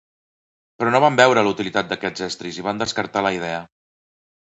[0.77, 3.61] Però no van veure la utilitat d'aquests estris i van descartar la idea.